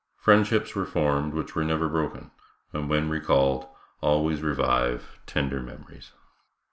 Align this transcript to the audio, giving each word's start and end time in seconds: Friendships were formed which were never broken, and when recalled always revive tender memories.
Friendships 0.17 0.73
were 0.73 0.87
formed 0.87 1.35
which 1.35 1.53
were 1.53 1.63
never 1.63 1.87
broken, 1.87 2.31
and 2.73 2.89
when 2.89 3.07
recalled 3.07 3.67
always 4.01 4.41
revive 4.41 5.19
tender 5.27 5.61
memories. 5.61 6.11